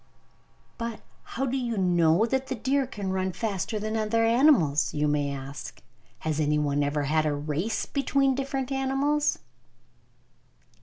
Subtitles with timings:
[0.79, 1.01] "But
[1.37, 5.31] how do people know that the deer can run faster than other animals?" you may
[5.31, 5.79] ask.
[6.21, 9.37] "Has anyone had a race between different animals?"